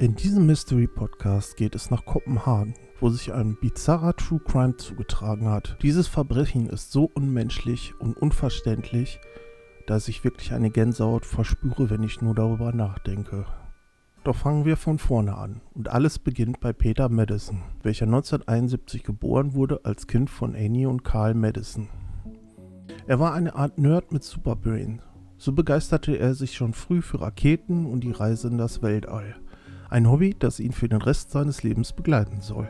[0.00, 5.48] In diesem Mystery Podcast geht es nach Kopenhagen, wo sich ein bizarrer True Crime zugetragen
[5.48, 5.76] hat.
[5.82, 9.18] Dieses Verbrechen ist so unmenschlich und unverständlich,
[9.88, 13.44] dass ich wirklich eine Gänsehaut verspüre, wenn ich nur darüber nachdenke.
[14.22, 19.54] Doch fangen wir von vorne an und alles beginnt bei Peter Madison, welcher 1971 geboren
[19.54, 21.88] wurde als Kind von Annie und Carl Madison.
[23.08, 25.02] Er war eine Art Nerd mit Superbrain.
[25.38, 29.34] So begeisterte er sich schon früh für Raketen und die Reise in das Weltall.
[29.90, 32.68] Ein Hobby, das ihn für den Rest seines Lebens begleiten soll.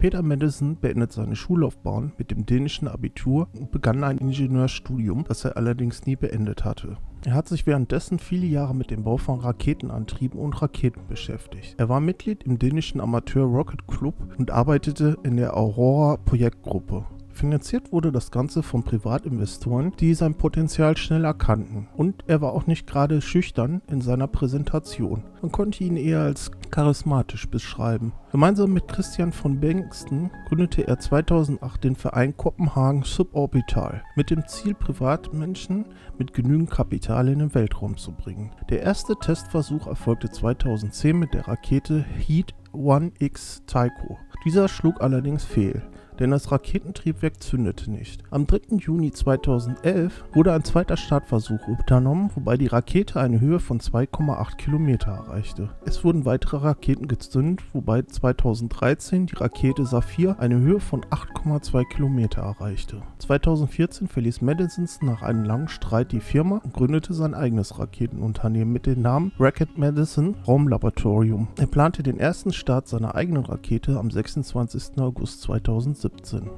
[0.00, 5.56] Peter Madison beendet seine Schullaufbahn mit dem dänischen Abitur und begann ein Ingenieurstudium, das er
[5.56, 6.96] allerdings nie beendet hatte.
[7.26, 11.74] Er hat sich währenddessen viele Jahre mit dem Bau von Raketenantrieben und Raketen beschäftigt.
[11.78, 17.04] Er war Mitglied im dänischen Amateur Rocket Club und arbeitete in der Aurora Projektgruppe.
[17.40, 21.88] Finanziert wurde das Ganze von Privatinvestoren, die sein Potenzial schnell erkannten.
[21.96, 25.22] Und er war auch nicht gerade schüchtern in seiner Präsentation.
[25.40, 28.12] Man konnte ihn eher als charismatisch beschreiben.
[28.30, 34.74] Gemeinsam mit Christian von Bengtsen gründete er 2008 den Verein Kopenhagen Suborbital mit dem Ziel,
[34.74, 35.86] Privatmenschen
[36.18, 38.50] mit genügend Kapital in den Weltraum zu bringen.
[38.68, 44.18] Der erste Testversuch erfolgte 2010 mit der Rakete Heat 1X Tycho.
[44.44, 45.82] Dieser schlug allerdings fehl
[46.20, 48.22] denn das Raketentriebwerk zündete nicht.
[48.30, 48.76] Am 3.
[48.76, 55.12] Juni 2011 wurde ein zweiter Startversuch unternommen, wobei die Rakete eine Höhe von 2,8 Kilometer
[55.12, 55.70] erreichte.
[55.86, 62.42] Es wurden weitere Raketen gezündet, wobei 2013 die Rakete Saphir eine Höhe von 8,2 Kilometer
[62.42, 63.02] erreichte.
[63.18, 68.86] 2014 verließ Madisons nach einem langen Streit die Firma und gründete sein eigenes Raketenunternehmen mit
[68.86, 71.48] dem Namen Racket Madison Raumlaboratorium.
[71.58, 74.98] Er plante den ersten Start seiner eigenen Rakete am 26.
[74.98, 76.09] August 2017.
[76.22, 76.50] 2017.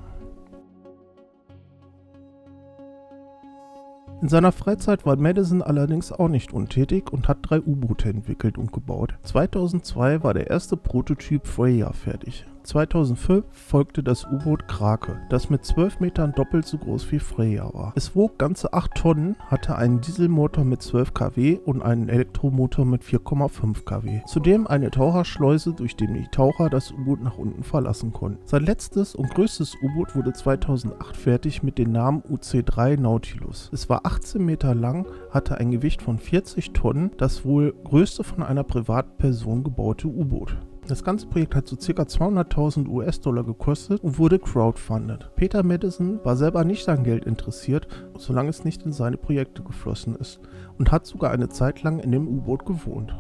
[4.23, 8.73] In seiner Freizeit war Madison allerdings auch nicht untätig und hat drei U-Boote entwickelt und
[8.73, 9.15] gebaut.
[9.25, 12.47] 2002 war der erste Prototyp Freya fertig.
[12.67, 17.93] 2005 folgte das U-Boot Krake, das mit 12 Metern doppelt so groß wie Freya war.
[17.97, 23.03] Es wog ganze 8 Tonnen, hatte einen Dieselmotor mit 12 kW und einen Elektromotor mit
[23.03, 24.21] 4,5 kW.
[24.27, 28.39] Zudem eine Taucherschleuse, durch die die Taucher das U-Boot nach unten verlassen konnten.
[28.45, 33.71] Sein letztes und größtes U-Boot wurde 2008 fertig mit dem Namen UC3 Nautilus.
[33.73, 38.43] Es war 18 Meter lang, hatte ein Gewicht von 40 Tonnen, das wohl größte von
[38.43, 40.57] einer Privatperson gebaute U-Boot.
[40.93, 42.03] Das ganze Projekt hat so ca.
[42.03, 45.31] 200.000 US-Dollar gekostet und wurde crowdfunded.
[45.37, 47.89] Peter Madison war selber nicht an Geld interessiert,
[48.19, 50.41] solange es nicht in seine Projekte geflossen ist
[50.77, 53.15] und hat sogar eine Zeit lang in dem U-Boot gewohnt.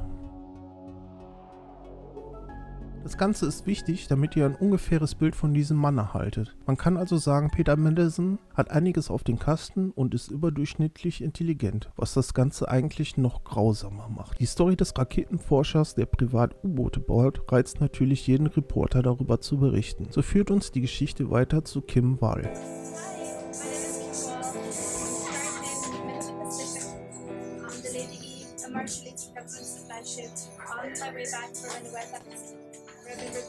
[3.02, 6.54] Das Ganze ist wichtig, damit ihr ein ungefähres Bild von diesem Mann erhaltet.
[6.66, 11.90] Man kann also sagen, Peter Mendelssohn hat einiges auf den Kasten und ist überdurchschnittlich intelligent,
[11.96, 14.38] was das Ganze eigentlich noch grausamer macht.
[14.38, 20.06] Die Story des Raketenforschers, der privat U-Boote baut, reizt natürlich jeden Reporter darüber zu berichten.
[20.10, 22.52] So führt uns die Geschichte weiter zu Kim Wall.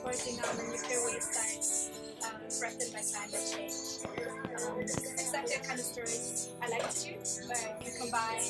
[0.04, 1.92] Reporting on the nuclear waste sites
[2.28, 4.04] um, threatened by climate change.
[4.04, 7.16] Um, exactly the kind of stories I like to do,
[7.48, 8.44] where you combine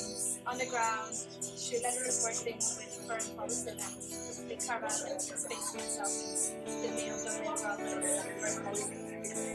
[0.47, 1.13] on the ground,
[1.55, 4.41] shoot letter reporting with firm policy events.
[4.49, 5.55] They carve out space for the
[7.61, 9.02] rather than firm policy.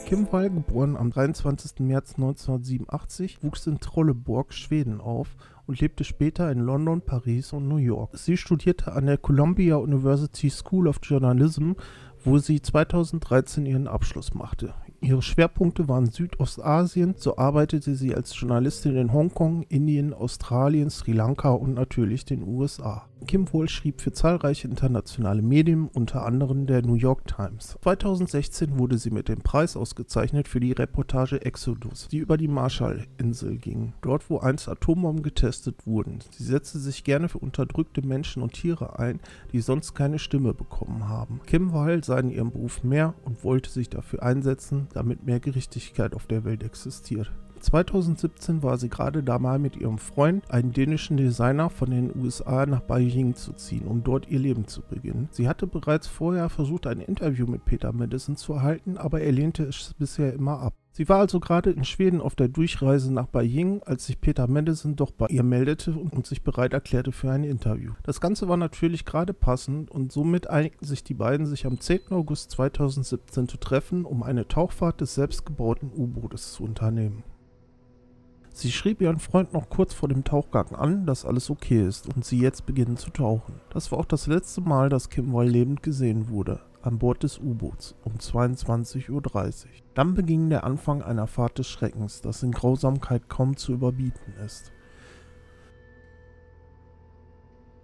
[0.05, 1.81] Kim Wall, geboren am 23.
[1.81, 5.35] März 1987, wuchs in Trolleborg, Schweden auf
[5.67, 8.17] und lebte später in London, Paris und New York.
[8.17, 11.73] Sie studierte an der Columbia University School of Journalism,
[12.23, 14.73] wo sie 2013 ihren Abschluss machte.
[15.01, 21.51] Ihre Schwerpunkte waren Südostasien, so arbeitete sie als Journalistin in Hongkong, Indien, Australien, Sri Lanka
[21.51, 23.05] und natürlich den USA.
[23.27, 27.77] Kim Wohl schrieb für zahlreiche internationale Medien, unter anderem der New York Times.
[27.81, 33.57] 2016 wurde sie mit dem Preis ausgezeichnet für die Reportage Exodus, die über die Marshallinsel
[33.57, 36.19] ging, dort wo einst Atombomben getestet wurden.
[36.31, 39.19] Sie setzte sich gerne für unterdrückte Menschen und Tiere ein,
[39.51, 41.41] die sonst keine Stimme bekommen haben.
[41.45, 46.13] Kim Weil sah in ihrem Beruf mehr und wollte sich dafür einsetzen, damit mehr Gerechtigkeit
[46.13, 47.31] auf der Welt existiert.
[47.59, 52.81] 2017 war sie gerade dabei, mit ihrem Freund, einem dänischen Designer, von den USA nach
[52.81, 55.27] Beijing zu ziehen, um dort ihr Leben zu beginnen.
[55.31, 59.63] Sie hatte bereits vorher versucht, ein Interview mit Peter Madison zu erhalten, aber er lehnte
[59.63, 60.73] es bisher immer ab.
[60.91, 64.95] Sie war also gerade in Schweden auf der Durchreise nach Beijing, als sich Peter Madison
[64.95, 67.93] doch bei ihr meldete und sich bereit erklärte für ein Interview.
[68.03, 72.11] Das Ganze war natürlich gerade passend und somit einigten sich die beiden, sich am 10.
[72.11, 77.23] August 2017 zu treffen, um eine Tauchfahrt des selbstgebauten U-Bootes zu unternehmen.
[78.51, 82.25] Sie schrieb ihren Freund noch kurz vor dem Tauchgang an, dass alles okay ist und
[82.25, 83.61] sie jetzt beginnen zu tauchen.
[83.69, 87.39] Das war auch das letzte Mal, dass Kim Wall lebend gesehen wurde, an Bord des
[87.39, 89.21] U-Boots um 22.30 Uhr.
[89.93, 94.71] Dann beging der Anfang einer Fahrt des Schreckens, das in Grausamkeit kaum zu überbieten ist.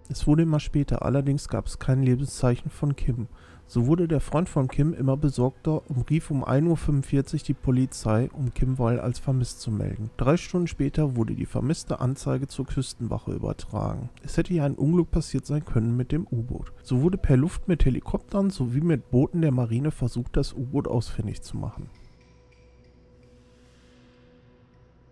[0.08, 3.28] Es wurde immer später, allerdings gab es kein Lebenszeichen von Kim.
[3.68, 8.30] So wurde der Freund von Kim immer besorgter und rief um 1.45 Uhr die Polizei,
[8.32, 10.10] um Kim Weil als vermisst zu melden.
[10.16, 14.08] Drei Stunden später wurde die vermisste Anzeige zur Küstenwache übertragen.
[14.22, 16.72] Es hätte ja ein Unglück passiert sein können mit dem U-Boot.
[16.82, 21.42] So wurde per Luft mit Helikoptern sowie mit Booten der Marine versucht, das U-Boot ausfindig
[21.42, 21.90] zu machen.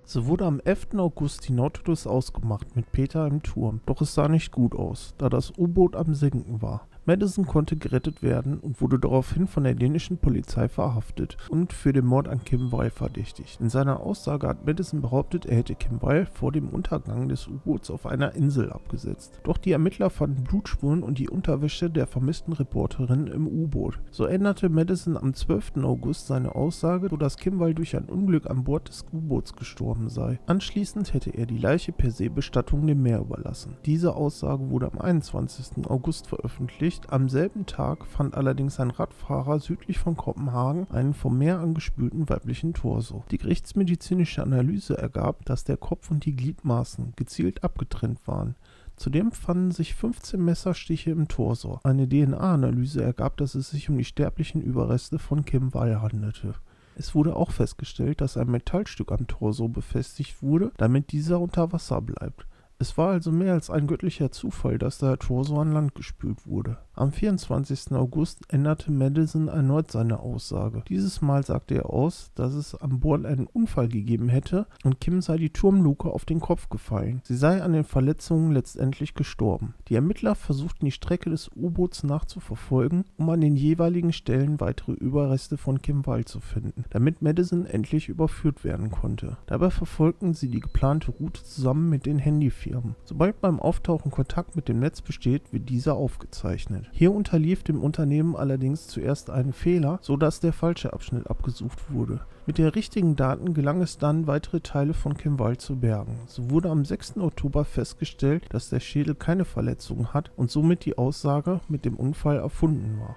[0.04, 0.94] So wurde am 11.
[0.98, 5.28] August die Nautilus ausgemacht mit Peter im Turm, doch es sah nicht gut aus, da
[5.28, 6.86] das U-Boot am Sinken war.
[7.06, 12.06] Madison konnte gerettet werden und wurde daraufhin von der dänischen Polizei verhaftet und für den
[12.06, 13.60] Mord an Kim Weil verdächtigt.
[13.60, 17.90] In seiner Aussage hat Madison behauptet, er hätte Kim Weil vor dem Untergang des U-Boots
[17.90, 19.38] auf einer Insel abgesetzt.
[19.42, 24.00] Doch die Ermittler fanden Blutspuren und die Unterwäsche der vermissten Reporterin im U-Boot.
[24.10, 25.84] So änderte Madison am 12.
[25.84, 30.38] August seine Aussage, sodass Kim Weil durch ein Unglück an Bord des U-Boots gestorben sei.
[30.46, 33.76] Anschließend hätte er die Leiche per Seebestattung dem Meer überlassen.
[33.84, 35.86] Diese Aussage wurde am 21.
[35.86, 41.36] August veröffentlicht Bericht am selben Tag fand allerdings ein Radfahrer südlich von Kopenhagen einen vom
[41.36, 43.24] Meer angespülten weiblichen Torso.
[43.32, 48.54] Die gerichtsmedizinische Analyse ergab, dass der Kopf und die Gliedmaßen gezielt abgetrennt waren.
[48.94, 51.80] Zudem fanden sich 15 Messerstiche im Torso.
[51.82, 56.54] Eine DNA-Analyse ergab, dass es sich um die sterblichen Überreste von Kim Wall handelte.
[56.94, 62.00] Es wurde auch festgestellt, dass ein Metallstück am Torso befestigt wurde, damit dieser unter Wasser
[62.00, 62.46] bleibt.
[62.78, 66.78] Es war also mehr als ein göttlicher Zufall, dass der Torso an Land gespült wurde.
[66.96, 67.92] Am 24.
[67.92, 70.82] August änderte Madison erneut seine Aussage.
[70.88, 75.20] Dieses Mal sagte er aus, dass es an Bord einen Unfall gegeben hätte und Kim
[75.20, 77.20] sei die Turmluke auf den Kopf gefallen.
[77.24, 79.74] Sie sei an den Verletzungen letztendlich gestorben.
[79.88, 85.56] Die Ermittler versuchten die Strecke des U-Boots nachzuverfolgen, um an den jeweiligen Stellen weitere Überreste
[85.56, 89.36] von Kim Wall zu finden, damit Madison endlich überführt werden konnte.
[89.46, 92.73] Dabei verfolgten sie die geplante Route zusammen mit den Handyfirmen.
[92.74, 92.96] Firmen.
[93.04, 96.88] Sobald beim Auftauchen Kontakt mit dem Netz besteht, wird dieser aufgezeichnet.
[96.92, 102.20] Hier unterlief dem Unternehmen allerdings zuerst ein Fehler, sodass der falsche Abschnitt abgesucht wurde.
[102.46, 106.18] Mit den richtigen Daten gelang es dann, weitere Teile von Kimwall zu bergen.
[106.26, 107.18] So wurde am 6.
[107.18, 112.38] Oktober festgestellt, dass der Schädel keine Verletzungen hat und somit die Aussage mit dem Unfall
[112.38, 113.14] erfunden war.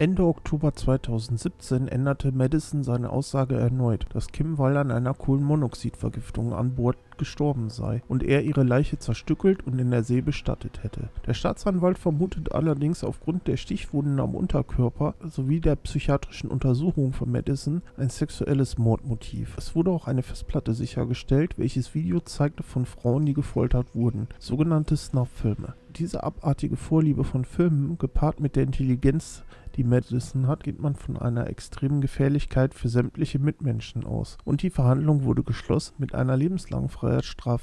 [0.00, 6.76] Ende Oktober 2017 änderte Madison seine Aussage erneut, dass Kim Wall an einer Kohlenmonoxidvergiftung an
[6.76, 11.10] Bord gestorben sei und er ihre Leiche zerstückelt und in der See bestattet hätte.
[11.26, 17.82] Der Staatsanwalt vermutet allerdings aufgrund der Stichwunden am Unterkörper sowie der psychiatrischen Untersuchung von Madison
[17.96, 19.56] ein sexuelles Mordmotiv.
[19.58, 24.96] Es wurde auch eine Festplatte sichergestellt, welches Video zeigte von Frauen, die gefoltert wurden, sogenannte
[24.96, 25.74] Snuff-Filme.
[25.96, 29.42] Diese abartige Vorliebe von Filmen, gepaart mit der Intelligenz
[29.78, 34.36] die Madison hat, geht man von einer extremen Gefährlichkeit für sämtliche Mitmenschen aus.
[34.44, 37.07] Und die Verhandlung wurde geschlossen mit einer lebenslangen Freiheitsstrafe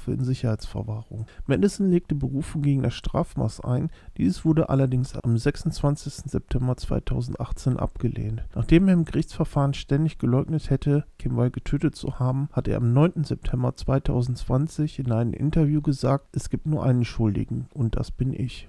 [0.08, 1.26] in Sicherheitsverwahrung.
[1.46, 6.30] Madison legte Berufung gegen das Strafmaß ein, dieses wurde allerdings am 26.
[6.30, 8.44] September 2018 abgelehnt.
[8.54, 12.92] Nachdem er im Gerichtsverfahren ständig geleugnet hätte, Kim Weil getötet zu haben, hat er am
[12.92, 13.24] 9.
[13.24, 18.68] September 2020 in einem Interview gesagt, es gibt nur einen Schuldigen und das bin ich.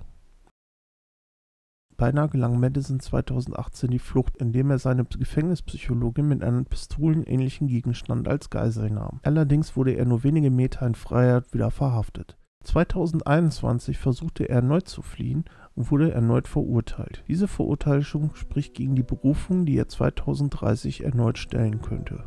[1.97, 8.51] Beinahe gelang Madison 2018 die Flucht, indem er seine Gefängnispsychologin mit einem pistolenähnlichen Gegenstand als
[8.51, 9.19] Geisel nahm.
[9.23, 12.37] Allerdings wurde er nur wenige Meter in Freiheit wieder verhaftet.
[12.65, 17.23] 2021 versuchte er erneut zu fliehen und wurde erneut verurteilt.
[17.27, 22.25] Diese Verurteilung spricht gegen die Berufung, die er 2030 erneut stellen könnte.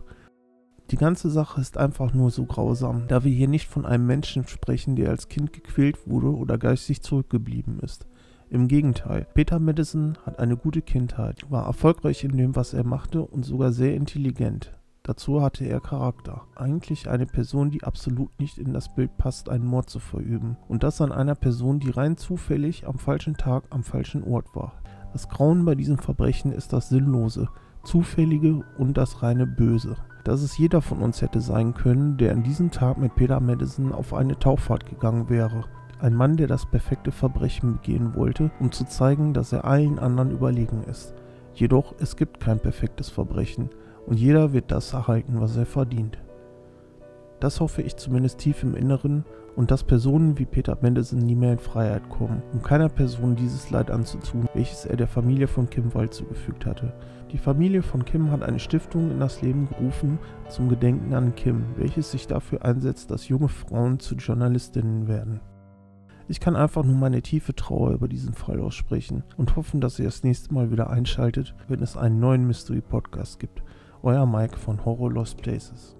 [0.90, 4.48] Die ganze Sache ist einfach nur so grausam, da wir hier nicht von einem Menschen
[4.48, 8.08] sprechen, der als Kind gequält wurde oder geistig zurückgeblieben ist.
[8.52, 13.22] Im Gegenteil, Peter Madison hat eine gute Kindheit, war erfolgreich in dem, was er machte
[13.22, 14.76] und sogar sehr intelligent.
[15.04, 16.42] Dazu hatte er Charakter.
[16.56, 20.56] Eigentlich eine Person, die absolut nicht in das Bild passt, einen Mord zu verüben.
[20.66, 24.82] Und das an einer Person, die rein zufällig am falschen Tag am falschen Ort war.
[25.12, 27.48] Das Grauen bei diesem Verbrechen ist das Sinnlose,
[27.84, 29.94] Zufällige und das reine Böse.
[30.24, 33.92] Dass es jeder von uns hätte sein können, der an diesem Tag mit Peter Madison
[33.92, 35.66] auf eine Tauffahrt gegangen wäre.
[36.02, 40.30] Ein Mann, der das perfekte Verbrechen begehen wollte, um zu zeigen, dass er allen anderen
[40.30, 41.14] überlegen ist.
[41.52, 43.68] Jedoch es gibt kein perfektes Verbrechen
[44.06, 46.18] und jeder wird das erhalten, was er verdient.
[47.38, 49.24] Das hoffe ich zumindest tief im Inneren
[49.56, 53.70] und dass Personen wie Peter Mendelssohn nie mehr in Freiheit kommen, um keiner Person dieses
[53.70, 56.94] Leid anzutun, welches er der Familie von Kim Wald zugefügt hatte.
[57.32, 61.64] Die Familie von Kim hat eine Stiftung in das Leben gerufen zum Gedenken an Kim,
[61.76, 65.40] welches sich dafür einsetzt, dass junge Frauen zu Journalistinnen werden.
[66.30, 70.04] Ich kann einfach nur meine tiefe Trauer über diesen Fall aussprechen und hoffen, dass ihr
[70.04, 73.64] das nächste Mal wieder einschaltet, wenn es einen neuen Mystery Podcast gibt.
[74.04, 75.96] Euer Mike von Horror Lost Places.